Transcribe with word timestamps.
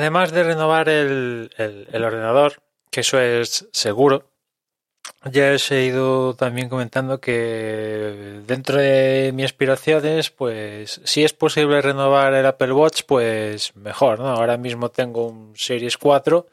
además 0.00 0.32
de 0.32 0.42
renovar 0.42 0.88
el, 0.88 1.50
ordenador, 1.92 2.62
que 2.90 3.00
eso 3.00 3.20
es 3.20 3.68
seguro, 3.72 4.30
ya 5.30 5.52
he 5.52 5.84
ido 5.84 6.34
también 6.34 6.68
comentando 6.68 7.20
que 7.20 8.40
dentro 8.46 8.78
de 8.78 9.32
mis 9.34 9.46
aspiraciones, 9.46 10.30
pues 10.30 11.00
si 11.04 11.24
es 11.24 11.32
posible 11.32 11.82
renovar 11.82 12.34
el 12.34 12.46
Apple 12.46 12.72
Watch, 12.72 13.02
pues 13.06 13.76
mejor, 13.76 14.18
¿no? 14.18 14.28
Ahora 14.28 14.56
mismo 14.56 14.90
tengo 14.90 15.26
un 15.26 15.52
Series 15.56 15.98
4 15.98 16.46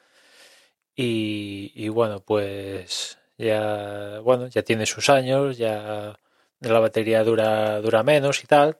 y, 0.95 1.71
y 1.75 1.89
bueno, 1.89 2.19
pues 2.19 3.17
ya, 3.37 4.19
bueno, 4.23 4.47
ya 4.47 4.63
tiene 4.63 4.85
sus 4.85 5.09
años, 5.09 5.57
ya 5.57 6.17
la 6.59 6.79
batería 6.79 7.23
dura, 7.23 7.79
dura 7.81 8.03
menos 8.03 8.43
y 8.43 8.47
tal. 8.47 8.77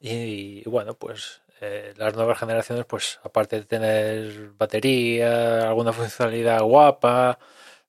Y, 0.00 0.68
bueno, 0.68 0.94
pues 0.94 1.40
eh, 1.66 1.94
las 1.96 2.14
nuevas 2.14 2.38
generaciones, 2.38 2.84
pues 2.86 3.20
aparte 3.24 3.56
de 3.56 3.64
tener 3.64 4.50
batería, 4.58 5.68
alguna 5.68 5.92
funcionalidad 6.00 6.62
guapa, 6.62 7.38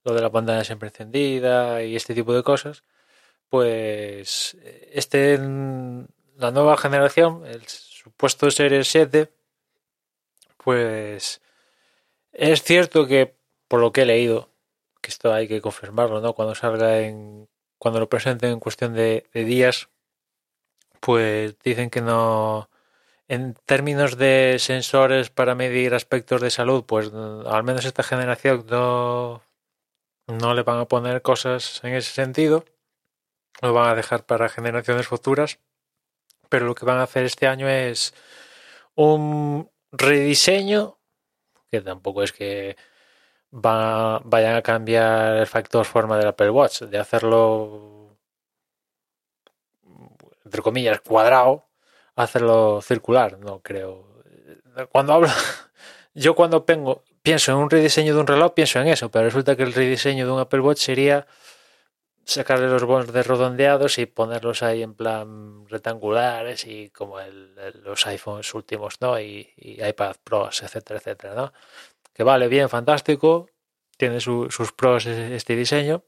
lo 0.03 0.13
de 0.13 0.21
la 0.21 0.31
pantalla 0.31 0.63
siempre 0.63 0.89
encendida 0.89 1.84
y 1.84 1.95
este 1.95 2.13
tipo 2.13 2.34
de 2.34 2.43
cosas, 2.43 2.84
pues 3.49 4.57
este, 4.93 5.38
la 5.38 6.51
nueva 6.51 6.77
generación, 6.77 7.45
el 7.45 7.65
supuesto 7.67 8.49
Series 8.51 8.88
7, 8.88 9.31
pues 10.57 11.41
es 12.34 12.63
cierto 12.63 13.07
que 13.07 13.35
por 13.67 13.79
lo 13.81 13.91
que 13.91 14.03
he 14.03 14.05
leído, 14.05 14.49
que 15.01 15.09
esto 15.09 15.34
hay 15.34 15.48
que 15.48 15.62
confirmarlo, 15.62 16.21
¿no? 16.21 16.34
Cuando 16.34 16.55
salga 16.55 16.99
en, 16.99 17.48
cuando 17.77 17.99
lo 17.99 18.10
presenten 18.10 18.51
en 18.51 18.60
cuestión 18.60 18.93
de, 18.93 19.26
días, 19.34 19.89
pues 20.99 21.57
dicen 21.63 21.89
que 21.89 22.01
no, 22.01 22.70
en 23.27 23.55
términos 23.65 24.18
de 24.18 24.57
sensores 24.59 25.29
para 25.29 25.55
medir 25.55 25.93
aspectos 25.93 26.41
de 26.41 26.51
salud, 26.51 26.84
pues 26.85 27.12
al 27.13 27.63
menos 27.63 27.85
esta 27.85 28.04
generación 28.04 28.65
no, 28.70 29.41
no 30.27 30.54
le 30.54 30.63
van 30.63 30.79
a 30.79 30.85
poner 30.85 31.21
cosas 31.21 31.82
en 31.84 31.93
ese 31.93 32.12
sentido, 32.12 32.65
lo 33.62 33.73
van 33.73 33.90
a 33.90 33.95
dejar 33.95 34.26
para 34.26 34.49
generaciones 34.49 35.07
futuras, 35.07 35.59
pero 36.49 36.65
lo 36.65 36.76
que 36.76 36.85
van 36.85 36.99
a 36.99 37.04
hacer 37.04 37.26
este 37.26 37.48
año 37.48 37.67
es 37.67 38.13
un 38.95 39.71
rediseño, 39.91 40.99
que 41.71 41.82
tampoco 41.82 42.23
es 42.23 42.32
que 42.32 42.77
vayan 43.51 44.55
a 44.55 44.62
cambiar 44.62 45.37
el 45.37 45.48
factor 45.48 45.85
forma 45.85 46.17
del 46.17 46.27
Apple 46.27 46.49
Watch, 46.49 46.82
de 46.84 46.99
hacerlo, 46.99 48.17
entre 50.43 50.62
comillas, 50.62 51.01
cuadrado, 51.01 51.65
hacerlo 52.16 52.82
circular, 52.82 53.40
no 53.40 53.62
creo. 53.62 54.24
Cuando 54.91 55.13
hablo, 55.13 55.27
yo 56.13 56.35
cuando 56.35 56.66
pienso 57.22 57.52
en 57.52 57.57
un 57.57 57.70
rediseño 57.70 58.13
de 58.13 58.20
un 58.20 58.27
reloj, 58.27 58.54
pienso 58.54 58.80
en 58.80 58.88
eso, 58.88 59.10
pero 59.10 59.26
resulta 59.26 59.55
que 59.55 59.63
el 59.63 59.74
rediseño 59.74 60.26
de 60.26 60.32
un 60.32 60.40
Apple 60.40 60.62
Watch 60.62 60.80
sería 60.80 61.27
sacarle 62.24 62.68
los 62.68 62.84
bordes 62.84 63.27
redondeados 63.27 63.99
y 63.99 64.07
ponerlos 64.07 64.63
ahí 64.63 64.81
en 64.81 64.96
plan 64.96 65.68
rectangulares 65.69 66.66
y 66.66 66.90
como 66.90 67.18
los 67.84 68.07
iPhones 68.07 68.52
últimos, 68.56 69.00
¿no? 69.00 69.19
Y, 69.19 69.53
y 69.57 69.84
iPad 69.85 70.16
Pros, 70.24 70.63
etcétera, 70.63 71.00
etcétera, 71.00 71.35
¿no? 71.35 71.53
que 72.16 72.24
vale, 72.24 72.47
bien, 72.47 72.69
fantástico, 72.69 73.50
tiene 73.97 74.22
sus 74.22 74.72
pros 74.75 75.06
este 75.06 75.56
diseño, 75.56 76.03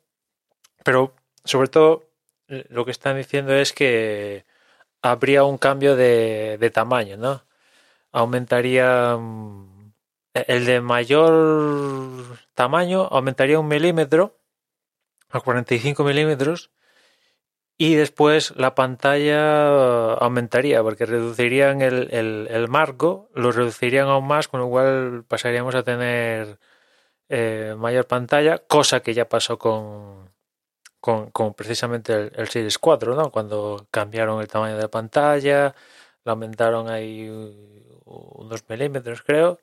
pero 0.84 1.14
sobre 1.44 1.68
todo 1.68 2.10
eh, 2.48 2.66
lo 2.70 2.86
que 2.86 2.92
están 2.92 3.18
diciendo 3.18 3.54
es 3.54 3.74
que 3.74 4.46
habría 5.12 5.44
un 5.44 5.58
cambio 5.58 5.96
de, 5.96 6.72
tamaño, 6.74 7.18
¿no? 7.18 7.44
Aumentaría 8.12 9.18
mm, 9.18 9.94
el 10.34 10.66
de 10.66 10.82
mayor 10.82 12.38
tamaño 12.54 13.08
aumentaría 13.12 13.60
un 13.60 13.68
milímetro 13.68 14.38
a 15.30 15.42
45 15.42 16.04
milímetros 16.04 16.72
y 17.78 17.96
después 17.96 18.54
la 18.56 18.76
pantalla 18.76 20.14
aumentaría 20.14 20.82
porque 20.82 21.06
reducirían 21.06 21.82
el, 21.82 22.10
el, 22.50 22.68
marco, 22.68 23.30
lo 23.36 23.52
reducirían 23.52 24.08
aún 24.08 24.28
más, 24.28 24.48
con 24.48 24.62
lo 24.62 24.70
cual 24.70 25.24
pasaríamos 25.28 25.76
a 25.76 25.84
tener 25.84 26.60
eh, 27.30 27.76
mayor 27.78 28.08
pantalla, 28.08 28.58
cosa 28.60 29.02
que 29.02 29.14
ya 29.14 29.30
pasó 29.30 29.60
con, 29.60 30.32
con, 31.00 31.32
precisamente 31.54 32.32
el, 32.36 32.48
Series 32.50 32.78
4, 32.78 33.16
¿no? 33.16 33.32
cuando 33.32 33.88
cambiaron 33.92 34.42
el 34.42 34.48
tamaño 34.48 34.76
de 34.76 34.82
la 34.84 34.88
pantalla, 34.90 35.76
lo 36.24 36.32
aumentaron 36.32 36.90
ahí 36.90 37.30
unos 38.06 38.64
milímetros 38.70 39.22
creo 39.24 39.60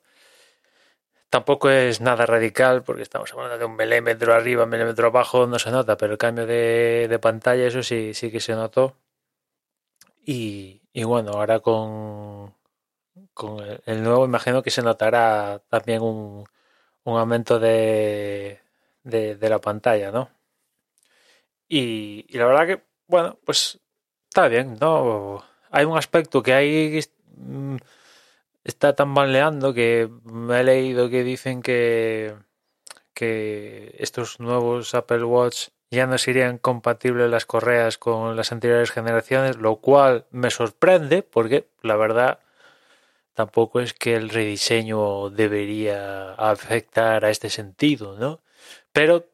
Tampoco 1.35 1.69
es 1.69 1.99
nada 1.99 2.25
radical 2.25 2.83
porque 2.83 3.01
estamos 3.01 3.33
hablando 3.33 3.57
de 3.57 3.65
un 3.65 3.75
milímetro 3.75 4.33
arriba, 4.33 4.63
un 4.63 4.69
milímetro 4.69 5.07
abajo, 5.07 5.47
no 5.47 5.59
se 5.59 5.69
nota, 5.69 5.97
pero 5.97 6.13
el 6.13 6.17
cambio 6.17 6.45
de, 6.45 7.19
pantalla, 7.21 7.67
eso 7.67 7.83
sí, 7.83 8.13
sí 8.13 8.31
que 8.31 8.39
se 8.39 8.53
notó. 8.53 8.95
Y, 10.25 10.81
bueno, 11.03 11.31
ahora 11.33 11.59
con, 11.59 12.53
con 13.33 13.59
el, 13.85 14.03
nuevo 14.03 14.25
imagino 14.25 14.63
que 14.63 14.71
se 14.71 14.81
notará 14.81 15.61
también 15.69 16.01
un, 16.01 16.45
aumento 17.05 17.59
de, 17.59 18.61
de, 19.03 19.49
la 19.49 19.59
pantalla, 19.59 20.11
¿no? 20.11 20.29
Y, 21.67 22.25
la 22.37 22.45
verdad 22.45 22.67
que, 22.67 22.83
bueno, 23.07 23.37
pues 23.43 23.79
está 24.27 24.47
bien, 24.47 24.77
¿no? 24.79 25.43
Hay 25.71 25.85
un 25.85 25.97
aspecto 25.97 26.43
que 26.43 26.53
hay 26.53 26.99
mm, 27.37 27.77
está 28.63 28.95
tan 28.95 29.07
tambaleando 29.07 29.73
que 29.73 30.09
me 30.23 30.61
he 30.61 30.63
leído 30.63 31.09
que 31.09 31.23
dicen 31.23 31.61
que, 31.61 32.35
que 33.13 33.95
estos 33.99 34.39
nuevos 34.39 34.93
Apple 34.95 35.23
Watch 35.23 35.69
ya 35.91 36.07
no 36.07 36.17
serían 36.17 36.57
compatibles 36.57 37.29
las 37.29 37.45
correas 37.45 37.97
con 37.97 38.35
las 38.35 38.51
anteriores 38.51 38.91
generaciones, 38.91 39.57
lo 39.57 39.77
cual 39.77 40.25
me 40.31 40.51
sorprende 40.51 41.23
porque 41.23 41.67
la 41.81 41.95
verdad 41.95 42.39
tampoco 43.33 43.79
es 43.81 43.93
que 43.93 44.15
el 44.15 44.29
rediseño 44.29 45.29
debería 45.29 46.33
afectar 46.33 47.25
a 47.25 47.29
este 47.29 47.49
sentido, 47.49 48.17
¿no? 48.17 48.41
Pero 48.91 49.25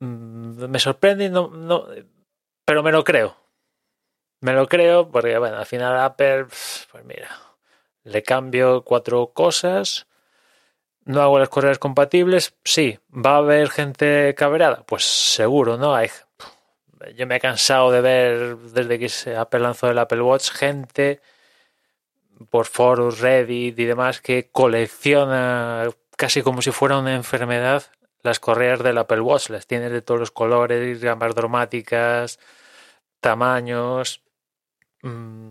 mm, 0.00 0.66
me 0.68 0.78
sorprende 0.78 1.28
no, 1.28 1.48
no, 1.48 1.86
pero 2.64 2.82
me 2.82 2.92
lo 2.92 3.04
creo. 3.04 3.36
Me 4.40 4.52
lo 4.52 4.68
creo 4.68 5.10
porque, 5.10 5.38
bueno, 5.38 5.56
al 5.56 5.66
final 5.66 5.98
Apple, 5.98 6.46
pues 6.90 7.04
mira, 7.04 7.30
le 8.04 8.22
cambio 8.22 8.82
cuatro 8.84 9.32
cosas, 9.32 10.06
no 11.04 11.22
hago 11.22 11.38
las 11.38 11.48
correas 11.48 11.78
compatibles, 11.78 12.54
sí, 12.64 12.98
va 13.12 13.34
a 13.34 13.38
haber 13.38 13.70
gente 13.70 14.34
cabreada, 14.36 14.84
pues 14.84 15.04
seguro, 15.04 15.78
¿no? 15.78 15.94
Hay, 15.94 16.10
yo 17.14 17.26
me 17.26 17.36
he 17.36 17.40
cansado 17.40 17.90
de 17.90 18.00
ver 18.00 18.56
desde 18.58 18.98
que 18.98 19.36
Apple 19.36 19.60
lanzó 19.60 19.90
el 19.90 19.98
Apple 19.98 20.22
Watch 20.22 20.50
gente 20.50 21.20
por 22.50 22.66
foros, 22.66 23.20
Reddit 23.20 23.78
y 23.78 23.84
demás 23.84 24.20
que 24.20 24.50
colecciona 24.50 25.88
casi 26.16 26.42
como 26.42 26.62
si 26.62 26.70
fuera 26.70 26.98
una 26.98 27.14
enfermedad 27.14 27.84
las 28.26 28.40
correas 28.40 28.82
del 28.82 28.98
Apple 28.98 29.20
Watch, 29.20 29.50
las 29.50 29.66
tiene 29.66 29.88
de 29.90 30.02
todos 30.02 30.20
los 30.20 30.30
colores, 30.30 31.00
gamas 31.00 31.34
dramáticas, 31.34 32.38
tamaños. 33.20 34.22
Mm, 35.02 35.50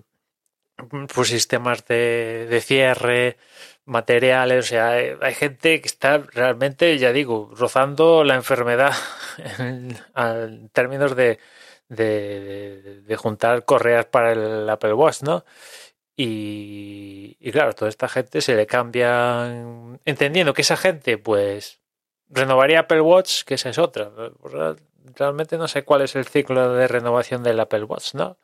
pues 1.13 1.29
sistemas 1.29 1.85
de, 1.85 2.47
de 2.49 2.61
cierre, 2.61 3.37
materiales, 3.85 4.65
o 4.65 4.67
sea, 4.67 4.89
hay, 4.89 5.33
gente 5.35 5.81
que 5.81 5.87
está 5.87 6.17
realmente, 6.17 6.97
ya 6.97 7.11
digo, 7.13 7.51
rozando 7.55 8.23
la 8.23 8.35
enfermedad 8.35 8.93
en, 9.59 10.69
términos 10.69 11.15
de, 11.15 11.39
de, 11.89 13.01
de, 13.01 13.15
juntar 13.15 13.63
correas 13.65 14.05
para 14.05 14.33
el 14.33 14.69
Apple 14.69 14.93
Watch, 14.93 15.21
¿no? 15.21 15.45
Y, 16.17 17.37
y, 17.39 17.51
claro, 17.51 17.73
toda 17.73 17.89
esta 17.89 18.07
gente 18.07 18.41
se 18.41 18.55
le 18.55 18.65
cambia, 18.67 19.47
entendiendo 20.05 20.53
que 20.53 20.61
esa 20.61 20.77
gente, 20.77 21.17
pues, 21.17 21.81
renovaría 22.29 22.81
Apple 22.81 23.01
Watch, 23.01 23.43
que 23.43 23.55
esa 23.55 23.69
es 23.69 23.77
otra. 23.77 24.11
Realmente 25.15 25.57
no 25.57 25.67
sé 25.67 25.83
cuál 25.83 26.01
es 26.01 26.15
el 26.15 26.25
ciclo 26.25 26.73
de 26.73 26.87
renovación 26.87 27.43
del 27.43 27.59
Apple 27.59 27.83
Watch, 27.83 28.15
¿no? 28.15 28.37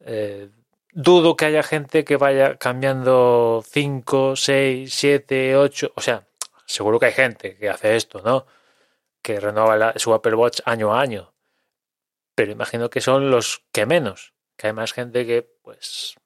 Eh, 0.00 0.50
dudo 0.92 1.36
que 1.36 1.44
haya 1.46 1.62
gente 1.62 2.04
que 2.04 2.16
vaya 2.16 2.56
cambiando 2.56 3.62
5, 3.66 4.36
6, 4.36 4.92
7, 4.92 5.56
8. 5.56 5.92
O 5.94 6.00
sea, 6.00 6.26
seguro 6.66 6.98
que 6.98 7.06
hay 7.06 7.12
gente 7.12 7.56
que 7.56 7.68
hace 7.68 7.96
esto, 7.96 8.22
¿no? 8.22 8.46
Que 9.22 9.40
renueva 9.40 9.94
su 9.96 10.14
Apple 10.14 10.34
Watch 10.34 10.60
año 10.64 10.94
a 10.94 11.00
año. 11.00 11.32
Pero 12.34 12.52
imagino 12.52 12.90
que 12.90 13.00
son 13.00 13.30
los 13.30 13.62
que 13.72 13.86
menos. 13.86 14.32
Que 14.56 14.68
hay 14.68 14.72
más 14.72 14.92
gente 14.92 15.26
que, 15.26 15.42
pues, 15.62 16.16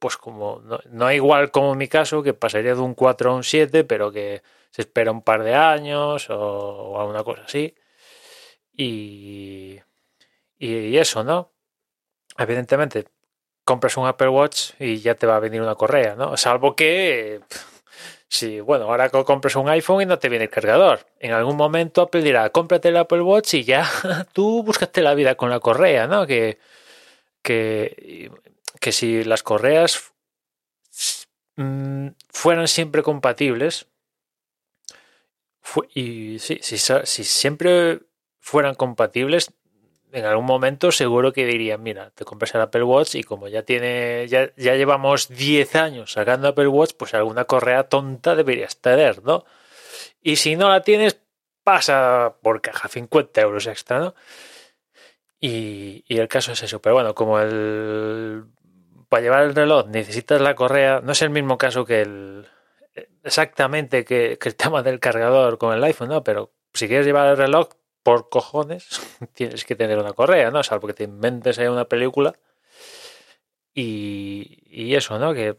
pues 0.00 0.16
como, 0.16 0.60
no, 0.64 0.80
no 0.90 1.12
igual 1.12 1.52
como 1.52 1.72
en 1.72 1.78
mi 1.78 1.88
caso, 1.88 2.22
que 2.22 2.34
pasaría 2.34 2.74
de 2.74 2.80
un 2.80 2.94
4 2.94 3.30
a 3.30 3.34
un 3.36 3.44
7, 3.44 3.84
pero 3.84 4.10
que 4.12 4.42
se 4.70 4.82
espera 4.82 5.12
un 5.12 5.22
par 5.22 5.44
de 5.44 5.54
años 5.54 6.28
o, 6.30 7.00
alguna 7.00 7.22
cosa 7.24 7.42
así. 7.44 7.74
Y, 8.76 9.78
y 10.58 10.96
eso, 10.96 11.22
¿no? 11.24 11.52
Evidentemente, 12.38 13.06
compras 13.64 13.96
un 13.96 14.06
Apple 14.06 14.28
Watch 14.28 14.72
y 14.80 15.00
ya 15.00 15.14
te 15.14 15.26
va 15.26 15.36
a 15.36 15.40
venir 15.40 15.62
una 15.62 15.74
correa, 15.76 16.14
¿no? 16.16 16.36
Salvo 16.36 16.74
que, 16.74 17.40
si, 18.28 18.60
bueno, 18.60 18.84
ahora 18.86 19.10
compras 19.10 19.56
un 19.56 19.68
iPhone 19.68 20.02
y 20.02 20.06
no 20.06 20.18
te 20.18 20.28
viene 20.28 20.44
el 20.44 20.50
cargador. 20.50 21.06
En 21.18 21.32
algún 21.32 21.56
momento 21.56 22.02
Apple 22.02 22.22
dirá, 22.22 22.50
cómprate 22.50 22.88
el 22.88 22.96
Apple 22.96 23.22
Watch 23.22 23.54
y 23.54 23.64
ya 23.64 23.88
tú 24.32 24.62
búscate 24.62 25.02
la 25.02 25.14
vida 25.14 25.34
con 25.34 25.50
la 25.50 25.60
correa, 25.60 26.06
¿no? 26.06 26.26
Que, 26.26 26.58
que, 27.42 28.30
que 28.80 28.92
si 28.92 29.22
las 29.22 29.42
correas 29.42 30.12
mm, 31.56 32.08
fueran 32.28 32.66
siempre 32.66 33.02
compatibles, 33.02 33.86
y 35.94 36.38
si 36.40 37.24
siempre 37.24 38.00
fueran 38.40 38.74
compatibles, 38.74 39.52
en 40.12 40.24
algún 40.24 40.46
momento 40.46 40.90
seguro 40.92 41.32
que 41.32 41.46
dirían, 41.46 41.82
mira, 41.82 42.10
te 42.10 42.24
compras 42.24 42.54
el 42.54 42.62
Apple 42.62 42.82
Watch 42.82 43.14
y 43.14 43.22
como 43.22 43.48
ya 43.48 43.62
tiene, 43.62 44.26
ya, 44.28 44.50
ya 44.56 44.74
llevamos 44.74 45.28
10 45.28 45.76
años 45.76 46.12
sacando 46.12 46.48
Apple 46.48 46.66
Watch, 46.68 46.94
pues 46.96 47.14
alguna 47.14 47.44
correa 47.44 47.84
tonta 47.84 48.34
deberías 48.34 48.76
tener, 48.78 49.22
¿no? 49.22 49.44
Y 50.22 50.36
si 50.36 50.56
no 50.56 50.68
la 50.68 50.82
tienes, 50.82 51.20
pasa 51.62 52.34
por 52.42 52.60
caja 52.60 52.88
50 52.88 53.40
euros 53.40 53.66
extra, 53.66 54.00
¿no? 54.00 54.14
Y, 55.38 56.04
y 56.08 56.18
el 56.18 56.28
caso 56.28 56.52
es 56.52 56.62
eso, 56.62 56.82
pero 56.82 56.96
bueno, 56.96 57.14
como 57.14 57.38
el 57.38 58.44
para 59.10 59.22
llevar 59.22 59.42
el 59.42 59.54
reloj 59.54 59.88
necesitas 59.88 60.40
la 60.40 60.54
correa, 60.54 61.00
no 61.02 61.12
es 61.12 61.20
el 61.20 61.30
mismo 61.30 61.58
caso 61.58 61.84
que 61.84 62.00
el 62.00 62.46
exactamente 63.22 64.04
que, 64.04 64.38
el 64.40 64.56
tema 64.56 64.82
del 64.82 65.00
cargador 65.00 65.58
con 65.58 65.74
el 65.74 65.84
iPhone, 65.84 66.08
¿no? 66.08 66.24
Pero 66.24 66.52
si 66.72 66.88
quieres 66.88 67.04
llevar 67.04 67.28
el 67.28 67.36
reloj, 67.36 67.68
por 68.02 68.30
cojones 68.30 69.00
tienes 69.34 69.64
que 69.64 69.76
tener 69.76 69.98
una 69.98 70.14
correa, 70.14 70.50
¿no? 70.50 70.62
Salvo 70.62 70.86
que 70.86 70.94
te 70.94 71.04
inventes 71.04 71.58
ahí 71.58 71.66
una 71.66 71.84
película. 71.84 72.34
Y, 73.74 74.94
eso, 74.94 75.18
¿no? 75.18 75.34
Que 75.34 75.56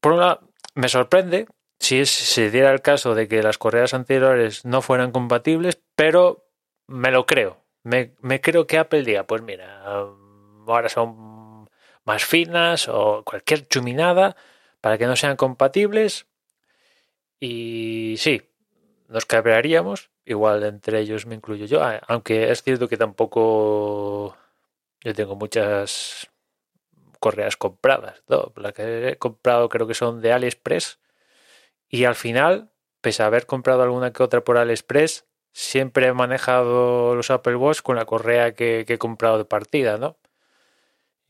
por 0.00 0.12
una 0.12 0.40
me 0.74 0.88
sorprende 0.88 1.46
si 1.78 2.06
se 2.06 2.50
diera 2.50 2.70
el 2.70 2.80
caso 2.80 3.14
de 3.14 3.28
que 3.28 3.42
las 3.42 3.58
correas 3.58 3.94
anteriores 3.94 4.64
no 4.64 4.82
fueran 4.82 5.12
compatibles, 5.12 5.80
pero 5.96 6.46
me 6.86 7.10
lo 7.10 7.26
creo. 7.26 7.58
Me, 7.82 8.14
me 8.20 8.40
creo 8.40 8.66
que 8.66 8.78
Apple 8.78 9.02
diga, 9.02 9.24
pues 9.24 9.42
mira, 9.42 9.82
ahora 9.84 10.88
son 10.88 11.31
más 12.04 12.24
finas 12.24 12.88
o 12.88 13.22
cualquier 13.24 13.66
chuminada 13.68 14.36
para 14.80 14.98
que 14.98 15.06
no 15.06 15.16
sean 15.16 15.36
compatibles. 15.36 16.26
Y 17.40 18.14
sí, 18.18 18.42
nos 19.08 19.26
cabrearíamos, 19.26 20.10
igual 20.24 20.62
entre 20.64 21.00
ellos 21.00 21.26
me 21.26 21.34
incluyo 21.34 21.66
yo, 21.66 21.80
aunque 22.08 22.50
es 22.50 22.62
cierto 22.62 22.88
que 22.88 22.96
tampoco 22.96 24.36
yo 25.04 25.14
tengo 25.14 25.36
muchas 25.36 26.28
correas 27.20 27.56
compradas, 27.56 28.22
las 28.56 28.72
que 28.72 29.08
he 29.10 29.16
comprado 29.16 29.68
creo 29.68 29.86
que 29.86 29.94
son 29.94 30.20
de 30.20 30.32
AliExpress 30.32 30.98
y 31.88 32.06
al 32.06 32.14
final, 32.14 32.70
pese 33.02 33.22
a 33.22 33.26
haber 33.26 33.46
comprado 33.46 33.82
alguna 33.82 34.12
que 34.12 34.22
otra 34.22 34.42
por 34.42 34.56
AliExpress, 34.56 35.26
siempre 35.52 36.06
he 36.06 36.12
manejado 36.14 37.14
los 37.14 37.30
Apple 37.30 37.56
Watch 37.56 37.82
con 37.82 37.96
la 37.96 38.06
correa 38.06 38.54
que, 38.54 38.86
he 38.88 38.98
comprado 38.98 39.38
de 39.38 39.44
partida, 39.44 39.98
¿no? 39.98 40.16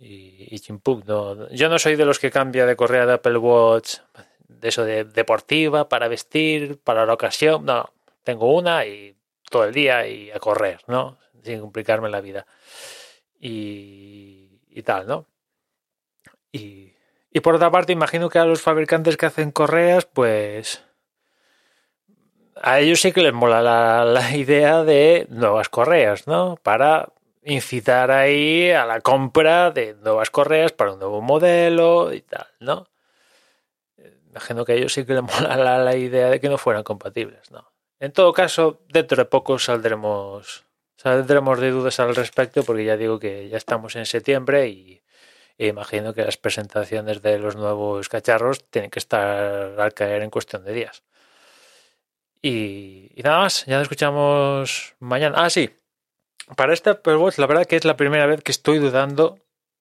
Y, 0.02 0.56
y 0.56 0.60
no, 1.06 1.48
yo 1.50 1.68
no 1.68 1.78
soy 1.78 1.94
de 1.94 2.04
los 2.04 2.18
que 2.18 2.32
cambia 2.32 2.66
de 2.66 2.74
correa 2.74 3.06
de 3.06 3.12
Apple 3.12 3.38
Watch 3.38 3.98
de 4.48 4.68
eso 4.68 4.84
de 4.84 5.04
deportiva, 5.04 5.88
para 5.88 6.08
vestir, 6.08 6.78
para 6.78 7.06
la 7.06 7.14
ocasión. 7.14 7.64
No, 7.64 7.92
tengo 8.22 8.54
una 8.54 8.84
y 8.84 9.16
todo 9.50 9.64
el 9.64 9.74
día 9.74 10.06
y 10.06 10.30
a 10.30 10.38
correr, 10.38 10.80
¿no? 10.86 11.18
Sin 11.42 11.60
complicarme 11.60 12.08
la 12.08 12.20
vida. 12.20 12.46
Y, 13.40 14.60
y 14.70 14.82
tal, 14.82 15.06
¿no? 15.06 15.26
Y, 16.52 16.92
y 17.32 17.40
por 17.40 17.54
otra 17.54 17.70
parte, 17.70 17.92
imagino 17.92 18.28
que 18.28 18.38
a 18.38 18.44
los 18.44 18.60
fabricantes 18.60 19.16
que 19.16 19.26
hacen 19.26 19.50
correas, 19.50 20.04
pues 20.06 20.84
a 22.60 22.80
ellos 22.80 23.00
sí 23.00 23.12
que 23.12 23.22
les 23.22 23.32
mola 23.32 23.62
la, 23.62 24.04
la, 24.04 24.36
idea 24.36 24.84
de 24.84 25.26
nuevas 25.30 25.68
correas, 25.68 26.26
¿no? 26.26 26.56
Para 26.62 27.08
incitar 27.44 28.10
ahí 28.10 28.70
a 28.70 28.86
la 28.86 29.00
compra 29.00 29.70
de 29.70 29.94
nuevas 29.94 30.30
correas 30.30 30.72
para 30.72 30.92
un 30.92 30.98
nuevo 31.00 31.20
modelo 31.20 32.12
y 32.12 32.22
tal, 32.22 32.46
¿no? 32.60 32.88
imagino 34.32 34.64
que 34.64 34.72
a 34.72 34.74
ellos 34.76 34.92
sí 34.92 35.04
que 35.04 35.14
les 35.14 35.22
mola 35.40 35.78
la, 35.78 35.96
idea 35.96 36.28
de 36.30 36.40
que 36.40 36.48
no 36.48 36.58
fueran 36.58 36.82
compatibles, 36.82 37.50
¿no? 37.50 37.70
En 38.00 38.12
todo 38.12 38.32
caso, 38.32 38.80
dentro 38.88 39.16
de 39.16 39.26
poco 39.26 39.58
saldremos, 39.58 40.64
saldremos 40.96 41.60
de 41.60 41.70
dudas 41.70 42.00
al 42.00 42.16
respecto, 42.16 42.64
porque 42.64 42.84
ya 42.84 42.96
digo 42.96 43.20
que 43.20 43.48
ya 43.48 43.56
estamos 43.56 43.94
en 43.94 44.06
septiembre 44.06 44.68
y 44.68 45.02
imagino 45.58 46.12
que 46.12 46.24
las 46.24 46.36
presentaciones 46.36 47.22
de 47.22 47.38
los 47.38 47.54
nuevos 47.54 48.08
cacharros 48.08 48.64
tienen 48.70 48.90
que 48.90 48.98
estar 48.98 49.78
al 49.78 49.94
caer 49.94 50.22
en 50.22 50.30
cuestión 50.30 50.64
de 50.64 50.72
días. 50.72 51.04
Y, 52.42 53.12
nada 53.22 53.38
más, 53.38 53.64
ya 53.66 53.76
nos 53.76 53.82
escuchamos 53.82 54.96
mañana. 54.98 55.44
Ah, 55.44 55.50
sí. 55.50 55.70
Para 56.56 56.74
este 56.74 56.90
Apple 56.90 57.18
la 57.36 57.46
verdad 57.46 57.66
que 57.66 57.76
es 57.76 57.84
la 57.84 57.96
primera 57.96 58.26
vez 58.26 58.42
que 58.42 58.52
estoy 58.52 58.78
dudando 58.78 59.38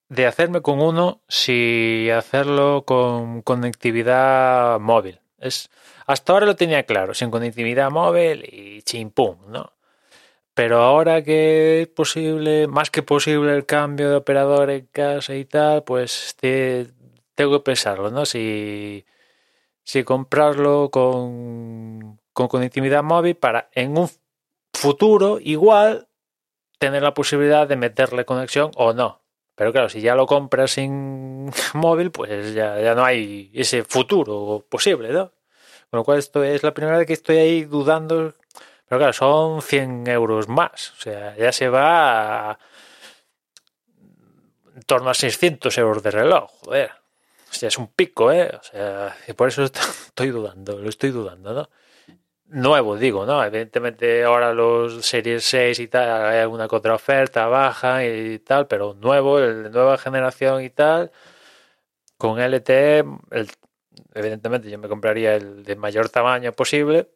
de 0.09 0.25
hacerme 0.25 0.61
con 0.61 0.81
uno 0.81 1.21
si 1.27 2.09
hacerlo 2.09 2.83
con 2.85 3.41
conectividad 3.41 4.79
móvil. 4.79 5.21
Es, 5.37 5.69
hasta 6.05 6.33
ahora 6.33 6.45
lo 6.45 6.55
tenía 6.55 6.83
claro, 6.83 7.13
sin 7.13 7.31
conectividad 7.31 7.89
móvil 7.89 8.43
y 8.45 8.81
chimpum, 8.83 9.37
¿no? 9.47 9.73
Pero 10.53 10.81
ahora 10.81 11.23
que 11.23 11.83
es 11.83 11.87
posible, 11.87 12.67
más 12.67 12.91
que 12.91 13.03
posible 13.03 13.55
el 13.55 13.65
cambio 13.65 14.09
de 14.09 14.17
operador 14.17 14.69
en 14.69 14.87
casa 14.87 15.35
y 15.35 15.45
tal, 15.45 15.83
pues 15.83 16.35
tengo 17.35 17.53
que 17.59 17.63
pensarlo, 17.63 18.11
¿no? 18.11 18.25
Si, 18.25 19.05
si 19.83 20.03
comprarlo 20.03 20.89
con, 20.91 22.19
con 22.33 22.47
conectividad 22.49 23.01
móvil 23.01 23.35
para 23.35 23.69
en 23.73 23.97
un 23.97 24.09
futuro 24.73 25.39
igual 25.41 26.09
tener 26.81 27.03
la 27.03 27.13
posibilidad 27.13 27.67
de 27.67 27.75
meterle 27.75 28.25
conexión 28.25 28.71
o 28.75 28.91
no. 28.91 29.21
Pero 29.53 29.71
claro, 29.71 29.87
si 29.87 30.01
ya 30.01 30.15
lo 30.15 30.25
compras 30.25 30.71
sin 30.71 31.51
móvil, 31.75 32.09
pues 32.09 32.55
ya, 32.55 32.95
no 32.95 33.05
hay 33.05 33.51
ese 33.53 33.83
futuro 33.83 34.65
posible, 34.67 35.09
¿no? 35.09 35.31
Con 35.91 35.99
lo 35.99 36.03
cual 36.03 36.17
esto 36.17 36.43
es 36.43 36.63
la 36.63 36.73
primera 36.73 36.97
vez 36.97 37.05
que 37.05 37.13
estoy 37.13 37.37
ahí 37.37 37.65
dudando. 37.65 38.33
Pero 38.87 38.99
claro, 38.99 39.13
son 39.13 39.61
100 39.61 40.07
euros 40.07 40.47
más. 40.47 40.93
O 40.97 41.01
sea, 41.01 41.37
ya 41.37 41.51
se 41.51 41.69
va 41.69 42.49
a... 42.49 42.59
en 44.75 44.81
torno 44.87 45.11
a 45.11 45.13
600 45.13 45.77
euros 45.77 46.01
de 46.01 46.09
reloj. 46.09 46.49
Joder. 46.61 46.89
O 47.51 47.53
sea, 47.53 47.67
es 47.67 47.77
un 47.77 47.89
pico, 47.89 48.31
¿eh? 48.31 48.49
O 48.59 48.63
sea, 48.63 49.15
y 49.27 49.33
por 49.33 49.49
eso 49.49 49.63
estoy 50.07 50.29
dudando, 50.29 50.79
lo 50.79 50.89
estoy 50.89 51.11
dudando, 51.11 51.53
¿no? 51.53 51.69
Nuevo, 52.51 52.97
digo, 52.97 53.25
¿no? 53.25 53.43
Evidentemente 53.43 54.23
ahora 54.23 54.53
los 54.53 55.05
Series 55.05 55.43
6 55.45 55.79
y 55.79 55.87
tal, 55.87 56.25
hay 56.25 56.39
alguna 56.39 56.67
contraoferta 56.67 57.47
baja 57.47 58.05
y 58.05 58.39
tal, 58.39 58.67
pero 58.67 58.93
nuevo, 58.95 59.39
el 59.39 59.63
de 59.63 59.69
nueva 59.69 59.97
generación 59.97 60.61
y 60.63 60.69
tal, 60.69 61.11
con 62.17 62.39
LTE, 62.39 63.05
evidentemente 64.13 64.69
yo 64.69 64.77
me 64.79 64.89
compraría 64.89 65.35
el 65.35 65.63
de 65.63 65.75
mayor 65.75 66.09
tamaño 66.09 66.51
posible, 66.53 67.09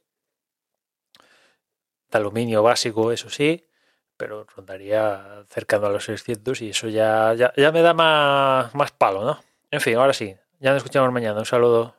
de 2.12 2.18
aluminio 2.18 2.64
básico, 2.64 3.12
eso 3.12 3.30
sí, 3.30 3.68
pero 4.18 4.46
rondaría 4.56 5.44
cercano 5.50 5.88
a 5.88 5.90
los 5.90 6.06
600 6.06 6.62
y 6.62 6.70
eso 6.70 6.88
ya, 6.88 7.34
ya, 7.34 7.54
ya 7.58 7.72
me 7.72 7.82
da 7.82 7.94
más, 7.94 8.74
más 8.74 8.92
palo, 8.92 9.24
¿no? 9.26 9.40
En 9.72 9.82
fin, 9.82 9.98
ahora 9.98 10.14
sí, 10.14 10.36
ya 10.60 10.72
nos 10.72 10.78
escuchamos 10.78 11.12
mañana, 11.12 11.40
un 11.40 11.46
saludo. 11.46 11.96